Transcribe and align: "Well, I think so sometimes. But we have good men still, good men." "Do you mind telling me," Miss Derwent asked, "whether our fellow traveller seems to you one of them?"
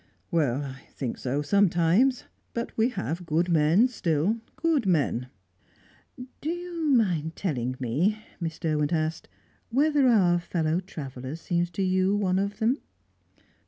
"Well, 0.31 0.63
I 0.63 0.87
think 0.93 1.19
so 1.19 1.43
sometimes. 1.43 2.23
But 2.55 2.75
we 2.75 2.89
have 2.89 3.23
good 3.23 3.49
men 3.49 3.87
still, 3.87 4.37
good 4.55 4.87
men." 4.87 5.27
"Do 6.41 6.49
you 6.49 6.87
mind 6.89 7.35
telling 7.35 7.75
me," 7.79 8.17
Miss 8.39 8.57
Derwent 8.57 8.93
asked, 8.93 9.27
"whether 9.69 10.07
our 10.07 10.39
fellow 10.39 10.79
traveller 10.79 11.35
seems 11.35 11.69
to 11.73 11.83
you 11.83 12.15
one 12.15 12.39
of 12.39 12.57
them?" 12.57 12.79